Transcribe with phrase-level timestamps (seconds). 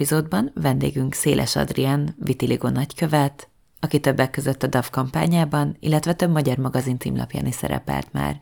[0.00, 3.48] Epizódban vendégünk Széles Adrián, Vitiligo nagykövet,
[3.80, 8.38] aki többek között a DAF kampányában, illetve több magyar magazin címlapján is szerepelt már.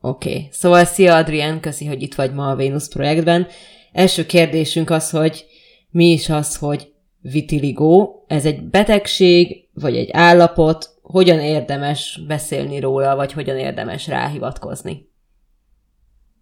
[0.00, 0.48] Oké, okay.
[0.50, 3.46] szóval szia Adrián, köszi, hogy itt vagy ma a Venus projektben.
[3.92, 5.44] Első kérdésünk az, hogy
[5.90, 13.16] mi is az, hogy vitiligo, ez egy betegség, vagy egy állapot, hogyan érdemes beszélni róla,
[13.16, 15.09] vagy hogyan érdemes ráhivatkozni?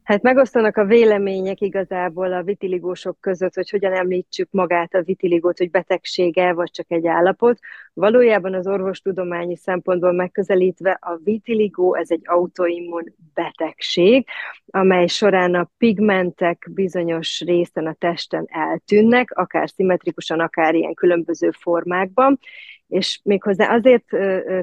[0.09, 5.71] Hát megosztanak a vélemények igazából a vitiligósok között, hogy hogyan említsük magát a vitiligót, hogy
[5.71, 7.59] betegsége, vagy csak egy állapot.
[7.93, 14.27] Valójában az orvostudományi szempontból megközelítve a vitiligó, ez egy autoimmun betegség,
[14.67, 22.39] amely során a pigmentek bizonyos részen a testen eltűnnek, akár szimmetrikusan, akár ilyen különböző formákban,
[22.89, 24.05] és méghozzá azért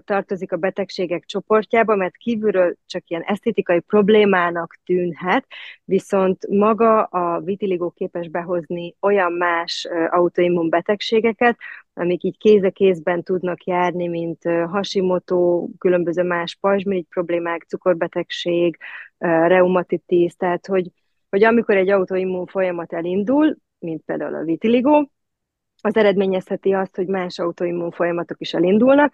[0.05, 5.45] tartozik a betegségek csoportjába, mert kívülről csak ilyen esztétikai problémának tűnhet,
[5.83, 11.57] viszont maga a vitiligo képes behozni olyan más autoimmun betegségeket,
[11.93, 18.77] amik így kéz a kézben tudnak járni, mint Hashimoto, különböző más pajzsmirigy problémák, cukorbetegség,
[19.17, 20.91] reumatitis, tehát hogy,
[21.29, 25.07] hogy amikor egy autoimmun folyamat elindul, mint például a vitiligo,
[25.86, 29.14] az eredményezheti azt, hogy más autoimmun folyamatok is elindulnak,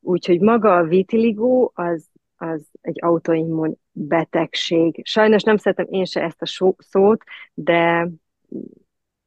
[0.00, 5.00] úgyhogy maga a vitiligo az, az egy autoimmun betegség.
[5.04, 7.22] Sajnos nem szeretem én se ezt a szót,
[7.54, 8.08] de,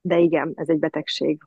[0.01, 1.41] de igen, ez egy betegség.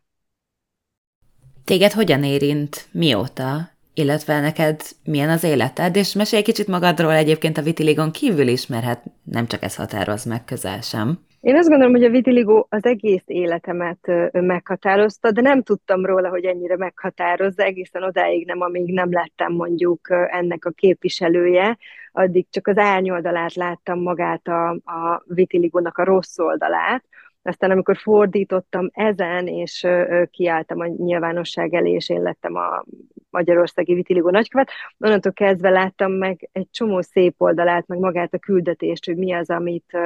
[1.65, 7.63] Téged hogyan érint, mióta, illetve neked milyen az életed, és mesélj kicsit magadról egyébként a
[7.63, 11.19] vitiligon kívül is, mert hát nem csak ez határoz meg közel sem.
[11.45, 16.45] Én azt gondolom, hogy a vitiligo az egész életemet meghatározta, de nem tudtam róla, hogy
[16.45, 21.79] ennyire meghatározza, egészen odáig nem, amíg nem lettem mondjuk ennek a képviselője,
[22.13, 27.05] addig csak az árnyoldalát láttam magát a, a vitiligónak a rossz oldalát,
[27.43, 29.87] aztán amikor fordítottam ezen, és
[30.31, 32.85] kiálltam a nyilvánosság elé, és én lettem a
[33.31, 39.05] Magyarországi Vitiligo nagykövet, onnantól kezdve láttam meg egy csomó szép oldalát, meg magát a küldetést,
[39.05, 39.97] hogy mi az, amit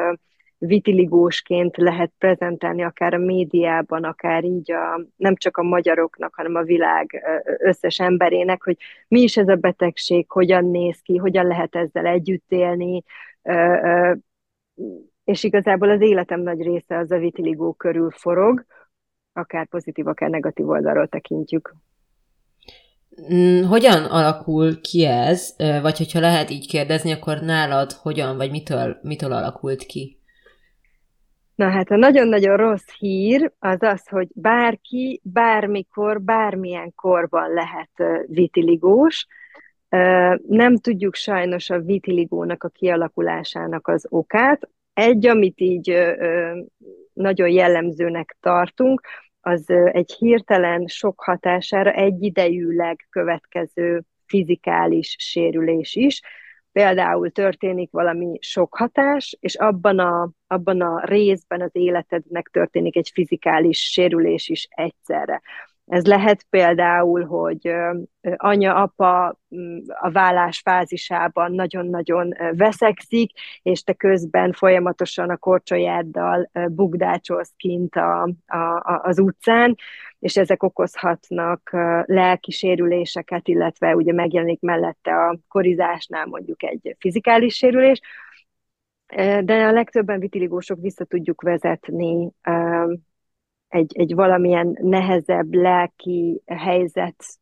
[0.58, 6.62] vitiligósként lehet prezentálni, akár a médiában, akár így a, nem csak a magyaroknak, hanem a
[6.62, 7.24] világ
[7.58, 8.76] összes emberének, hogy
[9.08, 13.02] mi is ez a betegség, hogyan néz ki, hogyan lehet ezzel együtt élni,
[15.24, 18.64] és igazából az életem nagy része az a vitiligó körül forog,
[19.32, 21.74] akár pozitív, akár negatív oldalról tekintjük.
[23.32, 28.98] Mm, hogyan alakul ki ez, vagy hogyha lehet így kérdezni, akkor nálad hogyan, vagy mitől,
[29.02, 30.17] mitől alakult ki?
[31.58, 39.26] Na hát a nagyon-nagyon rossz hír az az, hogy bárki, bármikor, bármilyen korban lehet vitiligós.
[40.48, 44.68] Nem tudjuk sajnos a vitiligónak a kialakulásának az okát.
[44.92, 46.16] Egy, amit így
[47.12, 49.00] nagyon jellemzőnek tartunk,
[49.40, 56.20] az egy hirtelen sok hatására egyidejűleg következő fizikális sérülés is,
[56.78, 63.10] például történik valami sok hatás, és abban a, abban a részben az életednek történik egy
[63.14, 65.42] fizikális sérülés is egyszerre.
[65.88, 67.72] Ez lehet például, hogy
[68.36, 73.32] anya-apa mm, a vállás fázisában nagyon-nagyon veszekszik,
[73.62, 79.74] és te közben folyamatosan a korcsolyáddal bugdácsolsz kint a, a, az utcán,
[80.18, 81.70] és ezek okozhatnak
[82.04, 88.00] lelki sérüléseket, illetve ugye megjelenik mellette a korizásnál mondjuk egy fizikális sérülés,
[89.44, 92.30] de a legtöbben vitiligósok vissza tudjuk vezetni
[93.68, 97.36] egy, egy valamilyen nehezebb lelki helyzetre,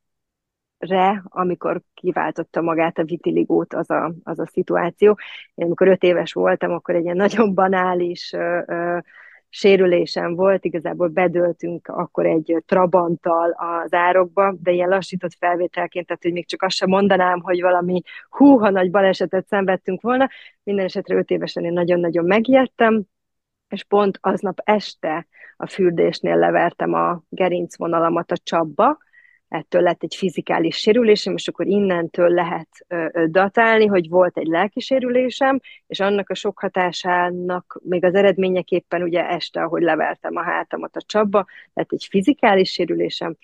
[1.25, 5.19] amikor kiváltotta magát a vitiligót az a, az a szituáció.
[5.55, 8.99] Én amikor öt éves voltam, akkor egy ilyen nagyon banális ö, ö,
[9.49, 16.33] sérülésem volt, igazából bedöltünk akkor egy trabanttal az árokba, de ilyen lassított felvételként, tehát hogy
[16.33, 20.29] még csak azt sem mondanám, hogy valami húha nagy balesetet szenvedtünk volna.
[20.63, 23.07] Minden esetre öt évesen én nagyon-nagyon megijedtem,
[23.69, 25.27] és pont aznap este
[25.57, 28.99] a fürdésnél levertem a gerincvonalamat a csapba,
[29.49, 32.69] ettől lett egy fizikális sérülésem, és akkor innentől lehet
[33.27, 39.29] datálni, hogy volt egy lelki sérülésem, és annak a sok hatásának még az eredményeképpen ugye
[39.29, 43.37] este, ahogy levertem a hátamat a csapba, lett egy fizikális sérülésem,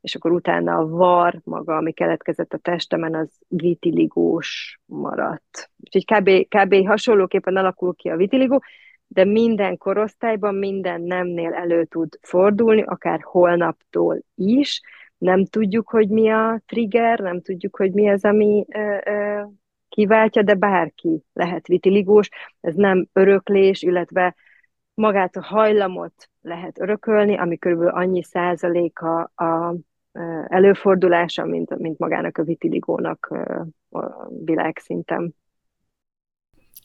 [0.00, 5.70] és akkor utána a var maga, ami keletkezett a testemen, az vitiligós maradt.
[5.76, 6.86] Úgyhogy kb, kb.
[6.86, 8.62] hasonlóképpen alakul ki a vitiligó,
[9.12, 14.80] de minden korosztályban, minden nemnél elő tud fordulni, akár holnaptól is.
[15.18, 19.42] Nem tudjuk, hogy mi a trigger, nem tudjuk, hogy mi az, ami ö, ö,
[19.88, 22.28] kiváltja, de bárki lehet vitiligós.
[22.60, 24.34] Ez nem öröklés, illetve
[24.94, 29.74] magát a hajlamot lehet örökölni, ami körülbelül annyi százaléka a
[30.48, 33.34] előfordulása, mint, mint magának a vitiligónak
[34.44, 35.34] világszinten.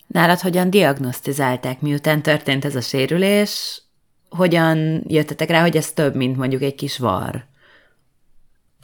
[0.07, 3.81] Nálad hogyan diagnosztizálták, miután történt ez a sérülés?
[4.29, 7.45] Hogyan jöttetek rá, hogy ez több, mint mondjuk egy kis var?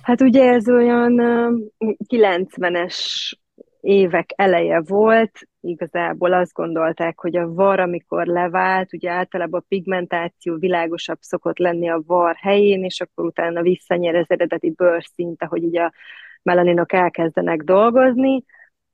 [0.01, 1.21] Hát ugye ez olyan
[2.07, 2.97] 90-es
[3.81, 10.57] évek eleje volt, igazából azt gondolták, hogy a var, amikor levált, ugye általában a pigmentáció
[10.57, 15.81] világosabb szokott lenni a var helyén, és akkor utána visszanyer az eredeti bőrszint, ahogy ugye
[15.81, 15.93] a
[16.43, 18.43] melaninok elkezdenek dolgozni,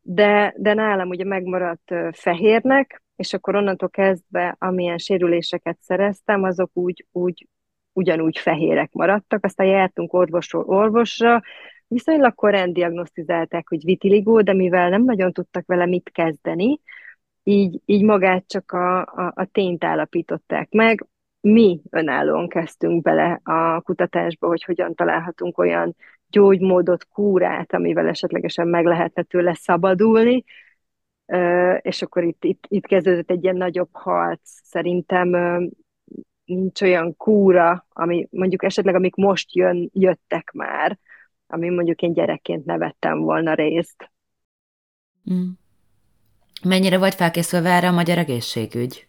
[0.09, 7.05] de, de nálam ugye megmaradt fehérnek, és akkor onnantól kezdve, amilyen sérüléseket szereztem, azok úgy,
[7.11, 7.47] úgy
[7.93, 11.41] ugyanúgy fehérek maradtak, aztán jártunk orvosról orvosra,
[11.87, 16.79] viszonylag korán diagnosztizálták, hogy vitiligó, de mivel nem nagyon tudtak vele mit kezdeni,
[17.43, 21.05] így, így magát csak a, a, a tényt állapították meg.
[21.41, 25.95] Mi önállóan kezdtünk bele a kutatásba, hogy hogyan találhatunk olyan
[26.29, 30.43] gyógymódot, kúrát, amivel esetlegesen meg lehetne tőle szabadulni,
[31.81, 34.39] és akkor itt, itt, itt kezdődött egy ilyen nagyobb harc.
[34.43, 35.29] Szerintem
[36.45, 40.99] nincs olyan kúra, ami mondjuk esetleg amik most jön, jöttek már,
[41.47, 44.11] ami mondjuk én gyerekként nevettem volna részt.
[45.33, 45.47] Mm.
[46.63, 49.06] Mennyire volt felkészülve erre a magyar egészségügy?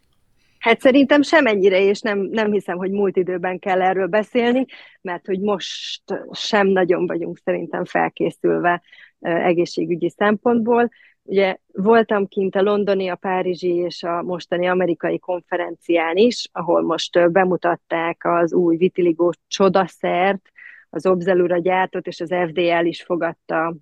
[0.58, 4.64] Hát szerintem semennyire, és nem, nem hiszem, hogy múlt időben kell erről beszélni,
[5.00, 6.02] mert hogy most
[6.32, 8.82] sem nagyon vagyunk szerintem felkészülve
[9.20, 10.90] egészségügyi szempontból.
[11.22, 17.32] Ugye voltam kint a londoni, a párizsi és a mostani amerikai konferencián is, ahol most
[17.32, 20.50] bemutatták az új vitiligo csodaszert,
[20.90, 23.74] az Obzelura gyártott, és az FDL is fogadta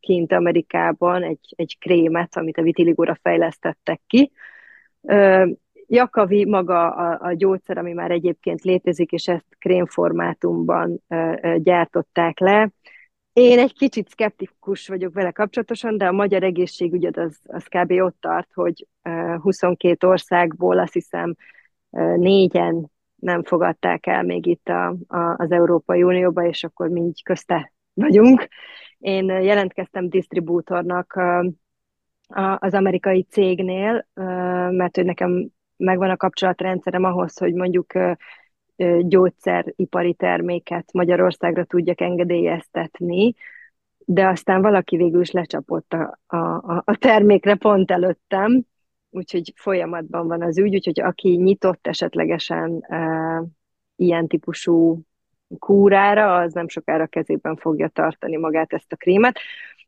[0.00, 4.32] kint Amerikában egy, egy krémet, amit a vitiligóra fejlesztettek ki.
[5.92, 11.02] Jakavi maga a, a gyógyszer, ami már egyébként létezik, és ezt krémformátumban
[11.56, 12.70] gyártották le.
[13.32, 17.90] Én egy kicsit szkeptikus vagyok vele kapcsolatosan, de a magyar egészségügyet az, az kb.
[17.90, 18.86] ott tart, hogy
[19.40, 21.34] 22 országból azt hiszem
[22.16, 27.22] négyen nem fogadták el még itt a, a, az Európai Unióba, és akkor mi így
[27.22, 28.48] közte vagyunk.
[28.98, 31.20] Én jelentkeztem disztribútornak
[32.58, 34.06] az amerikai cégnél,
[34.70, 37.92] mert hogy nekem megvan a kapcsolatrendszerem ahhoz, hogy mondjuk
[39.00, 43.34] gyógyszeripari terméket Magyarországra tudjak engedélyeztetni,
[43.98, 48.62] de aztán valaki végül is lecsapott a, a, a termékre pont előttem,
[49.10, 53.42] úgyhogy folyamatban van az ügy, úgyhogy aki nyitott esetlegesen e,
[53.96, 55.00] ilyen típusú
[55.58, 59.38] kúrára, az nem sokára kezében fogja tartani magát ezt a krémet,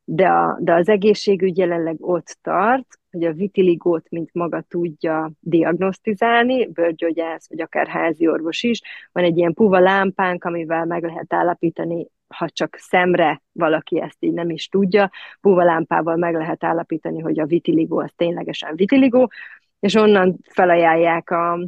[0.04, 6.66] de, a, de az egészségügy jelenleg ott tart, hogy a vitiligót, mint maga tudja diagnosztizálni,
[6.66, 8.80] bőrgyógyász, vagy akár házi orvos is.
[9.12, 14.32] Van egy ilyen puva lámpánk, amivel meg lehet állapítani ha csak szemre valaki ezt így
[14.32, 15.10] nem is tudja,
[15.42, 19.30] lámpával meg lehet állapítani, hogy a vitiligó az ténylegesen vitiligó,
[19.80, 21.58] és onnan felajánlják a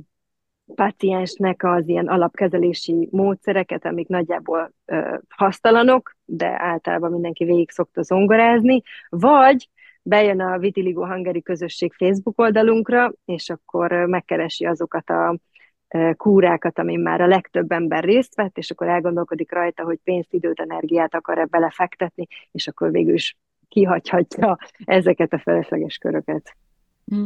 [0.75, 8.83] paciensnek az ilyen alapkezelési módszereket, amik nagyjából ö, hasztalanok, de általában mindenki végig szokta zongorázni,
[9.09, 9.69] vagy
[10.03, 15.39] bejön a Vitiligo Hungary közösség Facebook oldalunkra, és akkor megkeresi azokat a
[16.17, 20.61] kúrákat, amin már a legtöbb ember részt vett, és akkor elgondolkodik rajta, hogy pénzt, időt,
[20.61, 23.37] energiát akar-e belefektetni, és akkor végül is
[23.69, 26.57] kihagyhatja ezeket a felesleges köröket.
[27.15, 27.25] Mm.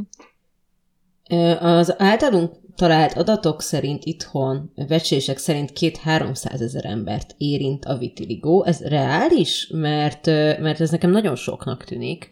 [1.61, 8.63] Az általunk talált adatok szerint itthon, vecsések szerint két-háromszáz ezer embert érint a vitiligo.
[8.65, 9.71] Ez reális?
[9.73, 10.27] Mert,
[10.61, 12.31] mert ez nekem nagyon soknak tűnik.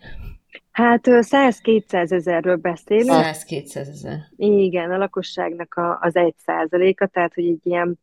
[0.71, 3.11] Hát 100-200 ezerről beszélünk.
[3.11, 4.19] 100-200 ezer.
[4.37, 7.99] Igen, a lakosságnak a, az egy százaléka, tehát hogy egy ilyen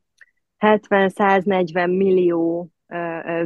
[0.59, 2.69] 70-140 millió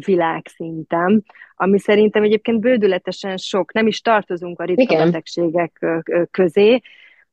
[0.06, 1.26] világszinten,
[1.56, 5.86] ami szerintem egyébként bődületesen sok, nem is tartozunk a ritka betegségek
[6.32, 6.82] közé,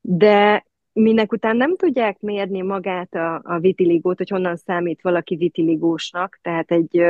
[0.07, 6.39] de minek után nem tudják mérni magát a, a vitiligót, hogy honnan számít valaki vitiligósnak,
[6.41, 7.05] tehát egy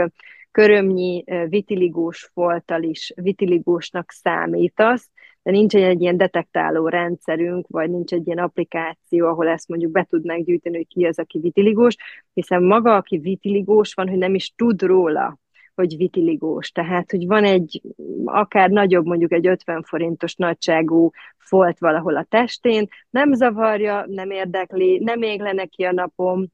[0.51, 5.09] körömnyi vitiligós folttal is vitiligósnak számítasz,
[5.43, 10.03] de nincs egy ilyen detektáló rendszerünk, vagy nincs egy ilyen applikáció, ahol ezt mondjuk be
[10.09, 11.95] tudnánk gyűjteni, hogy ki az, aki vitiligós,
[12.33, 15.39] hiszen maga, aki vitiligós van, hogy nem is tud róla,
[15.75, 16.71] hogy vitiligós.
[16.71, 17.81] Tehát, hogy van egy
[18.25, 24.99] akár nagyobb, mondjuk egy 50 forintos nagyságú folt valahol a testén, nem zavarja, nem érdekli,
[25.03, 26.45] nem ég le neki a napom,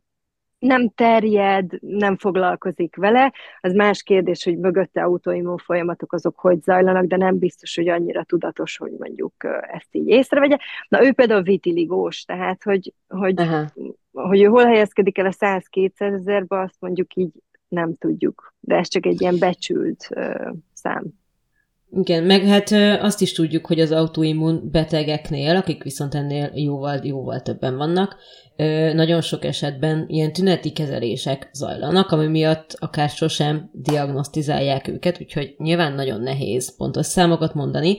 [0.61, 3.33] nem terjed, nem foglalkozik vele.
[3.59, 8.23] Az más kérdés, hogy mögötte autoimmun folyamatok azok hogy zajlanak, de nem biztos, hogy annyira
[8.23, 9.33] tudatos, hogy mondjuk
[9.71, 10.57] ezt így észrevegye.
[10.87, 13.41] Na ő például vitiligós, tehát hogy, hogy,
[14.11, 17.31] hogy ő hol helyezkedik el a 100-200 ezerbe, azt mondjuk így
[17.71, 18.53] nem tudjuk.
[18.59, 21.19] De ez csak egy ilyen becsült uh, szám.
[21.93, 27.41] Igen, meg hát azt is tudjuk, hogy az autoimmun betegeknél, akik viszont ennél jóval, jóval
[27.41, 28.15] többen vannak,
[28.93, 35.93] nagyon sok esetben ilyen tüneti kezelések zajlanak, ami miatt akár sosem diagnosztizálják őket, úgyhogy nyilván
[35.93, 37.97] nagyon nehéz pontos számokat mondani.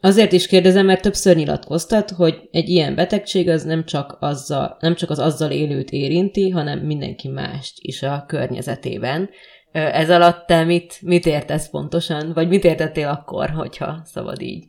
[0.00, 4.94] Azért is kérdezem, mert többször nyilatkoztat, hogy egy ilyen betegség az nem csak, azzal, nem
[4.94, 9.30] csak az azzal élőt érinti, hanem mindenki mást is a környezetében.
[9.72, 14.64] Ez alatt te mit, mit értesz pontosan, vagy mit értettél akkor, hogyha szabad így?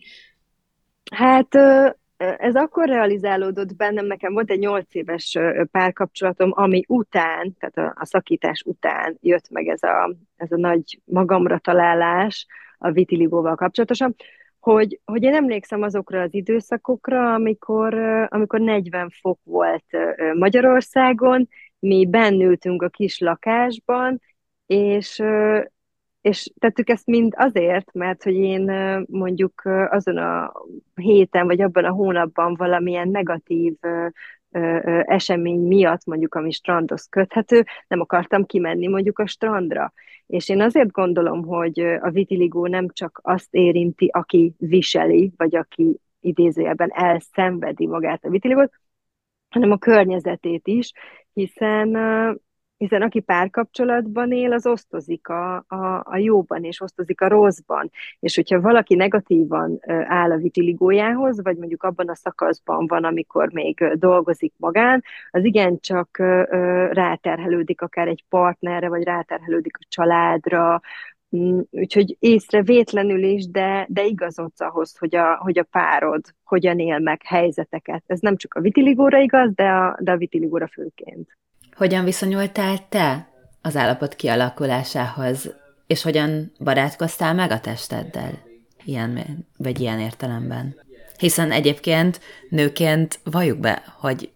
[1.12, 1.55] Hát
[2.17, 5.38] ez akkor realizálódott bennem, nekem volt egy nyolc éves
[5.71, 11.59] párkapcsolatom, ami után, tehát a, szakítás után jött meg ez a, ez a nagy magamra
[11.59, 12.45] találás
[12.77, 14.15] a vitiligóval kapcsolatosan,
[14.60, 17.94] hogy, hogy én emlékszem azokra az időszakokra, amikor,
[18.30, 19.86] amikor 40 fok volt
[20.34, 21.48] Magyarországon,
[21.80, 24.22] mi bennültünk a kis lakásban,
[24.66, 25.24] és,
[26.22, 28.72] és tettük ezt mind azért, mert hogy én
[29.08, 30.54] mondjuk azon a
[30.96, 33.74] héten, vagy abban a hónapban valamilyen negatív
[35.06, 39.94] esemény miatt, mondjuk ami strandhoz köthető, nem akartam kimenni mondjuk a strandra.
[40.25, 46.00] És én azért gondolom, hogy a vitiligó nem csak azt érinti, aki viseli, vagy aki
[46.20, 48.72] idézőjelben elszenvedi magát a vitiligót,
[49.50, 50.91] hanem a környezetét is,
[51.34, 51.98] hiszen
[52.79, 57.91] hiszen aki párkapcsolatban él, az osztozik a, a, a jóban, és osztozik a rosszban.
[58.19, 63.83] És hogyha valaki negatívan áll a vitiligójához, vagy mondjuk abban a szakaszban van, amikor még
[63.93, 66.17] dolgozik magán, az igencsak
[66.91, 70.81] ráterhelődik akár egy partnerre, vagy ráterhelődik a családra,
[71.36, 77.00] mm, Úgyhogy észrevétlenül is, de, de igazodsz ahhoz, hogy a, hogy a párod hogyan él
[77.00, 78.03] meg helyzeteket.
[78.05, 81.38] Ez nem csak a vitiligóra igaz, de a, de a vitiligóra főként.
[81.79, 83.29] Hogyan viszonyultál te
[83.62, 85.55] az állapot kialakulásához,
[85.88, 88.39] és hogyan barátkoztál meg a testeddel?
[88.83, 90.75] Ilyen, vagy ilyen értelemben.
[91.17, 92.19] Hiszen egyébként
[92.50, 94.31] nőként valljuk be, hogy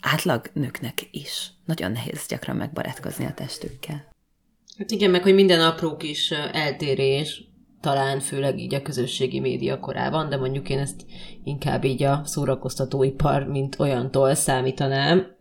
[0.00, 4.04] átlag nőknek is nagyon nehéz gyakran megbarátkozni a testükkel.
[4.78, 7.44] Hát igen, meg hogy minden apró kis eltérés,
[7.84, 11.04] talán főleg így a közösségi média korában, de mondjuk én ezt
[11.44, 15.36] inkább így a szórakoztatóipar, mint olyantól számítanám,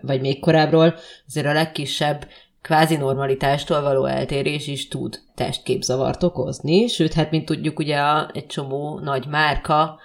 [0.00, 0.94] vagy még korábbról,
[1.26, 2.28] azért a legkisebb
[2.62, 8.46] kvázi normalitástól való eltérés is tud testképzavart okozni, sőt, hát mint tudjuk, ugye a, egy
[8.46, 9.98] csomó nagy márka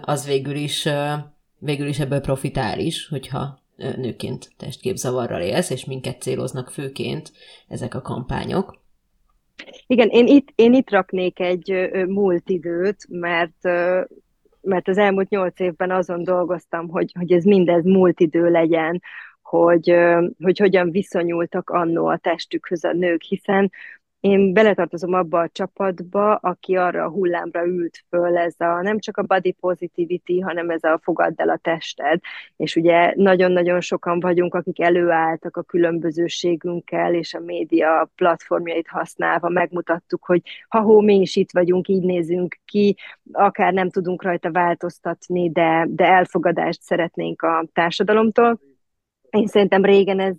[0.00, 0.88] az végül is,
[1.58, 7.32] végül is ebből profitál is, hogyha nőként testképzavarral élsz, és minket céloznak főként
[7.68, 8.86] ezek a kampányok.
[9.86, 13.68] Igen, én itt, én itt raknék egy múlt időt, mert
[14.60, 19.02] mert az elmúlt nyolc évben azon dolgoztam, hogy, hogy ez mindez múlt idő legyen,
[19.42, 19.94] hogy,
[20.42, 23.72] hogy hogyan viszonyultak annó a testükhöz a nők, hiszen
[24.20, 29.16] én beletartozom abba a csapatba, aki arra a hullámra ült föl, ez a nem csak
[29.16, 32.20] a body positivity, hanem ez a fogadd el a tested.
[32.56, 40.24] És ugye nagyon-nagyon sokan vagyunk, akik előálltak a különbözőségünkkel, és a média platformjait használva megmutattuk,
[40.24, 42.96] hogy ha-hó, mi is itt vagyunk, így nézünk ki,
[43.32, 48.60] akár nem tudunk rajta változtatni, de, de elfogadást szeretnénk a társadalomtól.
[49.30, 50.36] Én szerintem régen ez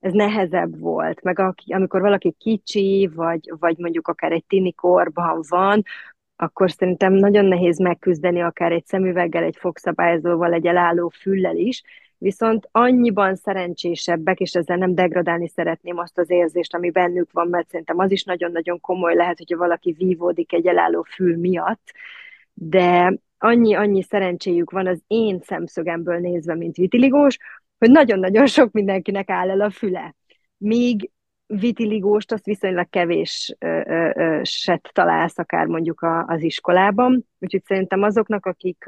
[0.00, 5.40] ez nehezebb volt, meg aki, amikor valaki kicsi, vagy, vagy mondjuk akár egy tini korban
[5.48, 5.82] van,
[6.36, 11.82] akkor szerintem nagyon nehéz megküzdeni akár egy szemüveggel, egy fogszabályozóval, egy elálló füllel is,
[12.18, 17.68] viszont annyiban szerencsésebbek, és ezzel nem degradálni szeretném azt az érzést, ami bennük van, mert
[17.68, 21.92] szerintem az is nagyon-nagyon komoly lehet, hogyha valaki vívódik egy elálló fül miatt,
[22.54, 27.38] de annyi-annyi szerencséjük van az én szemszögemből nézve, mint vitiligós,
[27.80, 30.14] hogy nagyon-nagyon sok mindenkinek áll el a füle.
[30.56, 31.10] Míg
[31.46, 33.56] vitiligóst azt viszonylag kevés
[34.42, 38.84] set találsz akár mondjuk a, az iskolában, úgyhogy szerintem azoknak, akik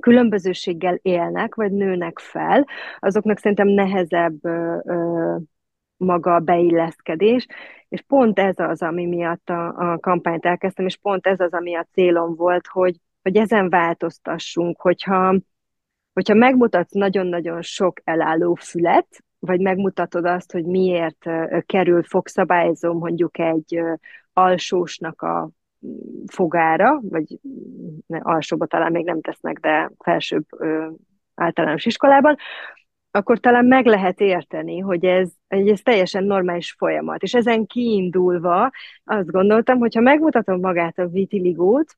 [0.00, 2.66] különbözőséggel élnek, vagy nőnek fel,
[2.98, 5.36] azoknak szerintem nehezebb ö, ö,
[5.96, 7.46] maga a beilleszkedés,
[7.88, 11.74] és pont ez az, ami miatt a, a kampányt elkezdtem, és pont ez az, ami
[11.74, 15.34] a célom volt, hogy, hogy ezen változtassunk, hogyha,
[16.16, 19.06] hogyha megmutatsz nagyon-nagyon sok elálló fület,
[19.38, 21.24] vagy megmutatod azt, hogy miért
[21.66, 23.80] kerül fogszabályzó mondjuk egy
[24.32, 25.50] alsósnak a
[26.26, 27.38] fogára, vagy
[28.06, 30.46] alsóba talán még nem tesznek, de felsőbb
[31.34, 32.36] általános iskolában,
[33.10, 37.22] akkor talán meg lehet érteni, hogy ez, hogy ez teljesen normális folyamat.
[37.22, 38.70] És ezen kiindulva
[39.04, 41.96] azt gondoltam, hogy ha megmutatom magát a vitiligót,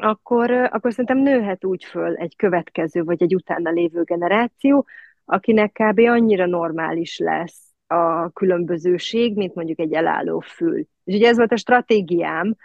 [0.00, 4.86] akkor, akkor szerintem nőhet úgy föl egy következő, vagy egy utána lévő generáció,
[5.24, 5.98] akinek kb.
[5.98, 10.78] annyira normális lesz a különbözőség, mint mondjuk egy elálló fül.
[11.04, 12.56] És ugye ez volt a stratégiám,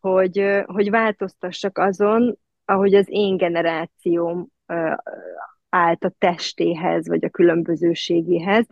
[0.00, 4.46] hogy, hogy változtassak azon, ahogy az én generációm
[5.68, 8.66] állt a testéhez, vagy a különbözőségéhez,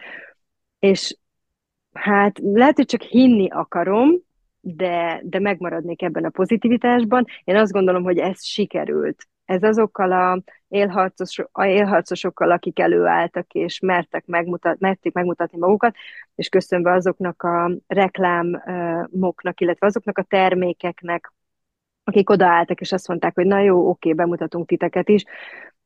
[0.79, 1.17] és
[1.93, 4.11] hát lehet, hogy csak hinni akarom,
[4.65, 7.25] de, de megmaradnék ebben a pozitivitásban.
[7.45, 9.29] Én azt gondolom, hogy ez sikerült.
[9.45, 15.95] Ez azokkal a, élharcos, a élharcosokkal, akik előálltak, és mertek megmutat, merték megmutatni magukat,
[16.35, 21.33] és köszönve azoknak a reklámoknak, illetve azoknak a termékeknek,
[22.05, 25.25] akik odaálltak, és azt mondták, hogy na jó, oké, bemutatunk titeket is,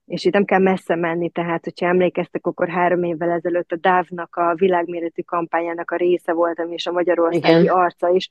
[0.08, 4.36] és itt nem kell messze menni, tehát hogyha emlékeztek, akkor három évvel ezelőtt a DAV-nak
[4.36, 7.74] a világméretű kampányának a része voltam, és a magyarországi Igen.
[7.74, 8.28] arca is.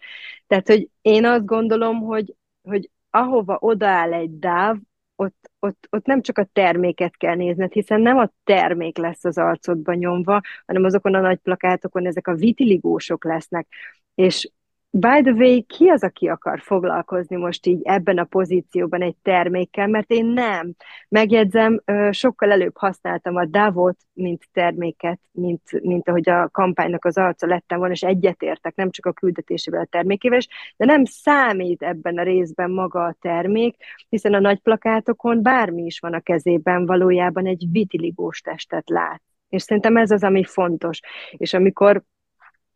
[0.47, 4.77] Tehát, hogy én azt gondolom, hogy, hogy ahova odaáll egy DAV,
[5.15, 9.37] ott, ott, ott nem csak a terméket kell nézned, hiszen nem a termék lesz az
[9.37, 13.67] arcodban nyomva, hanem azokon a nagy plakátokon ezek a vitiligósok lesznek.
[14.15, 14.51] És
[14.99, 19.87] By the way, ki az, aki akar foglalkozni most így ebben a pozícióban egy termékkel,
[19.87, 20.73] mert én nem.
[21.09, 27.47] Megjegyzem, sokkal előbb használtam a Davot, mint terméket, mint, mint ahogy a kampánynak az arca
[27.47, 30.39] lettem volna, és egyetértek, nem csak a küldetésével, a termékével
[30.77, 33.75] de nem számít ebben a részben maga a termék,
[34.09, 39.21] hiszen a nagy plakátokon bármi is van a kezében, valójában egy vitiligós testet lát.
[39.49, 40.99] És szerintem ez az, ami fontos.
[41.31, 42.03] És amikor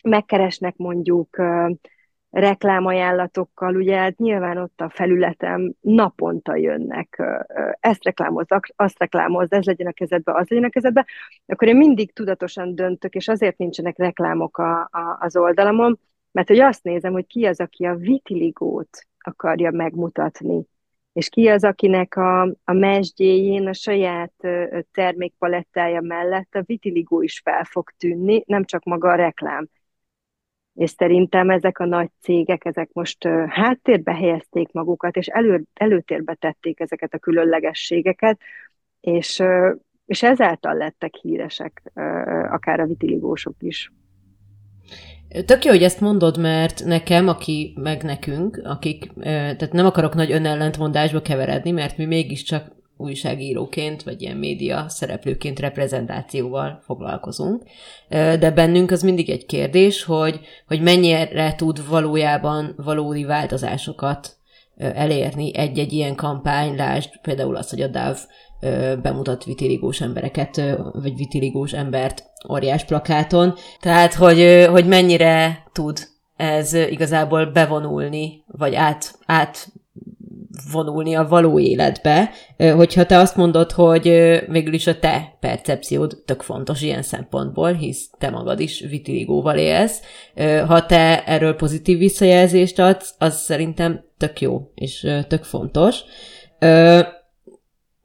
[0.03, 1.38] megkeresnek mondjuk
[2.32, 7.24] reklámajánlatokkal, ugye hát nyilván ott a felületem naponta jönnek,
[7.80, 11.06] ezt reklámoz, azt reklámoz, ez legyen a kezedbe, az legyen a kezedbe,
[11.46, 16.00] akkor én mindig tudatosan döntök, és azért nincsenek reklámok a, a, az oldalamon,
[16.32, 20.65] mert hogy azt nézem, hogy ki az, aki a vitiligót akarja megmutatni,
[21.13, 24.34] és ki az, akinek a, a mesdjéjén, a saját
[24.91, 29.70] termékpalettája mellett a vitiligó is fel fog tűnni, nem csak maga a reklám
[30.73, 36.79] és szerintem ezek a nagy cégek, ezek most háttérbe helyezték magukat, és elő, előtérbe tették
[36.79, 38.39] ezeket a különlegességeket,
[39.01, 39.43] és,
[40.05, 41.81] és ezáltal lettek híresek
[42.49, 43.91] akár a vitiligósok is.
[45.45, 50.31] Tök jó, hogy ezt mondod, mert nekem, aki meg nekünk, akik, tehát nem akarok nagy
[50.31, 57.63] önellentmondásba keveredni, mert mi mégiscsak újságíróként, vagy ilyen média szereplőként reprezentációval foglalkozunk.
[58.09, 64.35] De bennünk az mindig egy kérdés, hogy, hogy mennyire tud valójában valódi változásokat
[64.77, 68.17] elérni egy-egy ilyen kampány, lásd például az, hogy a DAV
[69.01, 70.61] bemutat vitiligós embereket,
[70.93, 73.53] vagy vitiligós embert óriás plakáton.
[73.79, 75.99] Tehát, hogy, hogy mennyire tud
[76.35, 79.67] ez igazából bevonulni, vagy át, át
[80.71, 84.03] vonulni a való életbe, hogyha te azt mondod, hogy
[84.47, 90.01] végül is a te percepciód tök fontos ilyen szempontból, hisz te magad is vitiligóval élsz.
[90.67, 95.99] Ha te erről pozitív visszajelzést adsz, az szerintem tök jó, és tök fontos.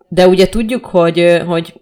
[0.09, 1.81] De ugye tudjuk, hogy, hogy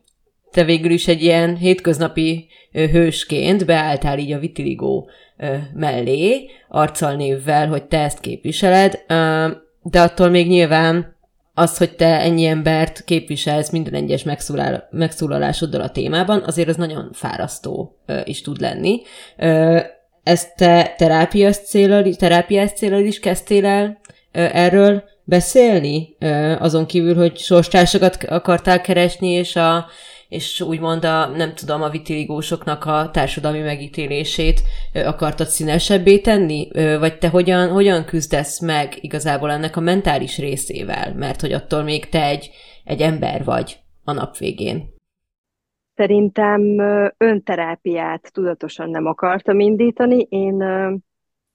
[0.51, 5.09] te végül is egy ilyen hétköznapi hősként beálltál így a vitiligó
[5.75, 9.05] mellé, arccal névvel, hogy te ezt képviseled
[9.85, 11.17] de attól még nyilván
[11.55, 17.11] az, hogy te ennyi embert képviselsz minden egyes megszólal, megszólalásoddal a témában, azért az nagyon
[17.13, 19.03] fárasztó ö, is tud lenni.
[19.37, 19.79] Ö,
[20.23, 23.99] ezt te terápiás célral, terápiás célral is kezdtél el
[24.33, 26.17] ö, erről beszélni?
[26.19, 29.87] Ö, azon kívül, hogy sorstársakat akartál keresni, és a
[30.35, 34.63] és úgymond a, nem tudom, a vitiligósoknak a társadalmi megítélését
[34.95, 36.69] akartad színesebbé tenni?
[36.99, 41.15] Vagy te hogyan, hogyan küzdesz meg igazából ennek a mentális részével?
[41.15, 42.51] Mert hogy attól még te egy,
[42.85, 44.93] egy ember vagy a nap végén.
[45.95, 46.61] Szerintem
[47.17, 50.27] önterápiát tudatosan nem akartam indítani.
[50.29, 50.63] Én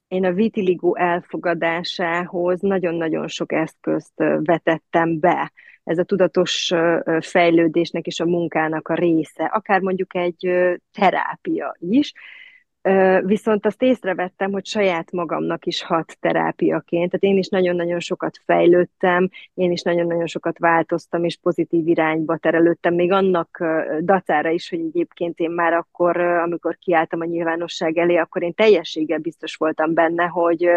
[0.10, 4.14] én a vitiligo elfogadásához nagyon-nagyon sok eszközt
[4.44, 5.52] vetettem be.
[5.90, 6.74] Ez a tudatos
[7.20, 10.52] fejlődésnek és a munkának a része, akár mondjuk egy
[10.92, 12.14] terápia is,
[13.24, 17.12] Viszont azt észrevettem, hogy saját magamnak is hat terápiaként.
[17.12, 22.94] Tehát én is nagyon-nagyon sokat fejlődtem, én is nagyon-nagyon sokat változtam, és pozitív irányba terelődtem,
[22.94, 23.64] még annak
[24.00, 29.20] dacára is, hogy egyébként én már akkor, amikor kiálltam a nyilvánosság elé, akkor én teljességgel
[29.20, 30.70] biztos voltam benne, hogy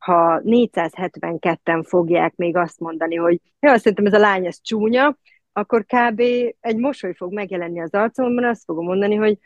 [0.00, 5.16] ha 472-en fogják még azt mondani, hogy ja, szerintem ez a lány, ez csúnya,
[5.52, 6.20] akkor kb.
[6.60, 9.38] egy mosoly fog megjelenni az arcomon, azt fogom mondani, hogy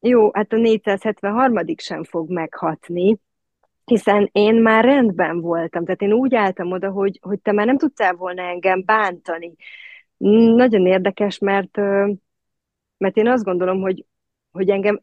[0.00, 3.18] jó, hát a 473 sem fog meghatni,
[3.84, 7.78] hiszen én már rendben voltam, tehát én úgy álltam oda, hogy, hogy te már nem
[7.78, 9.54] tudtál volna engem bántani.
[10.56, 11.76] Nagyon érdekes, mert,
[12.96, 14.06] mert én azt gondolom, hogy,
[14.52, 15.00] hogy engem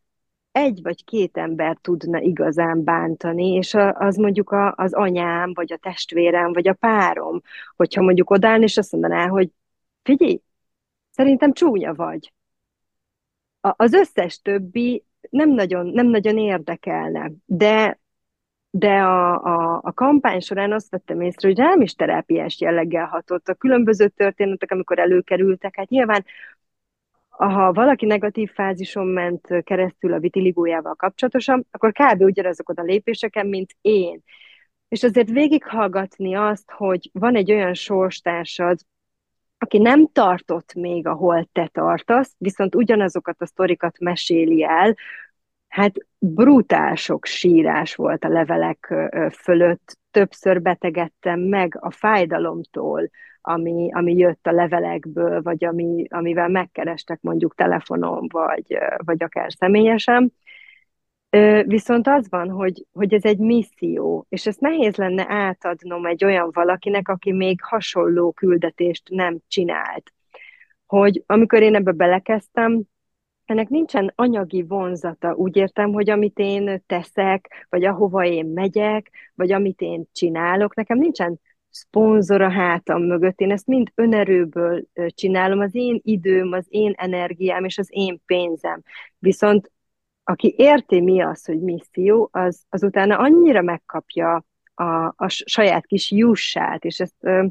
[0.51, 5.77] egy vagy két ember tudna igazán bántani, és az mondjuk a, az anyám, vagy a
[5.77, 7.41] testvérem, vagy a párom,
[7.75, 9.49] hogyha mondjuk odállni, és azt mondaná, hogy
[10.03, 10.41] figyelj,
[11.11, 12.31] szerintem csúnya vagy
[13.61, 17.99] az összes többi nem nagyon, nem nagyon érdekelne, de,
[18.69, 23.47] de a, a, a kampány során azt vettem észre, hogy rám is terápiás jelleggel hatott.
[23.47, 26.25] A különböző történetek, amikor előkerültek, hát nyilván
[27.47, 32.21] ha valaki negatív fázison ment keresztül a vitiligójával kapcsolatosan, akkor kb.
[32.21, 34.23] ugyanazokon a lépéseken, mint én.
[34.87, 38.79] És azért végighallgatni azt, hogy van egy olyan sorstársad,
[39.57, 44.95] aki nem tartott még, ahol te tartasz, viszont ugyanazokat a sztorikat meséli el,
[45.67, 48.93] hát brutál sok sírás volt a levelek
[49.31, 53.09] fölött, többször betegedtem meg a fájdalomtól,
[53.41, 60.33] ami, ami jött a levelekből, vagy ami, amivel megkerestek mondjuk telefonon, vagy, vagy akár személyesen.
[61.65, 66.49] Viszont az van, hogy, hogy ez egy misszió, és ezt nehéz lenne átadnom egy olyan
[66.53, 70.13] valakinek, aki még hasonló küldetést nem csinált.
[70.85, 72.81] Hogy amikor én ebbe belekezdtem,
[73.45, 75.33] ennek nincsen anyagi vonzata.
[75.33, 80.97] Úgy értem, hogy amit én teszek, vagy ahova én megyek, vagy amit én csinálok, nekem
[80.97, 81.39] nincsen
[81.71, 83.39] szponzor a hátam mögött.
[83.39, 88.81] Én ezt mind önerőből csinálom, az én időm, az én energiám és az én pénzem.
[89.19, 89.71] Viszont
[90.23, 96.11] aki érti mi az, hogy misszió, az, az utána annyira megkapja a, a saját kis
[96.11, 97.45] jussát, és ezt ö,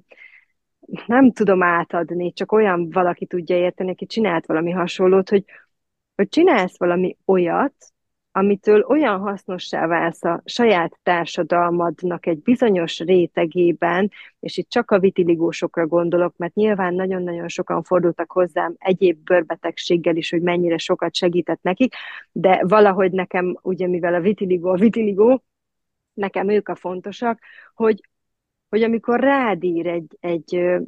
[1.07, 5.45] nem tudom átadni, csak olyan valaki tudja érteni, aki csinált valami hasonlót, hogy,
[6.15, 7.75] hogy csinálsz valami olyat,
[8.41, 15.87] amitől olyan hasznossá válsz a saját társadalmadnak egy bizonyos rétegében, és itt csak a vitiligósokra
[15.87, 21.95] gondolok, mert nyilván nagyon-nagyon sokan fordultak hozzám egyéb bőrbetegséggel is, hogy mennyire sokat segített nekik,
[22.33, 25.45] de valahogy nekem, ugye mivel a vitiligó a vitiligó,
[26.15, 27.39] nekem ők a fontosak,
[27.75, 28.01] hogy,
[28.69, 30.81] hogy amikor rád ír egy, egy